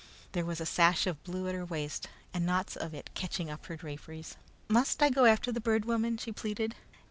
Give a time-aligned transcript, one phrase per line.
[0.31, 3.67] There was a sash of blue at her waist, and knots of it catching up
[3.67, 4.35] her draperies.
[4.67, 6.73] "Must I go after the Bird Woman?" she pleaded.